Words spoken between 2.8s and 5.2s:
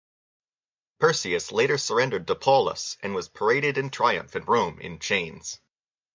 and was paraded in triumph in Rome in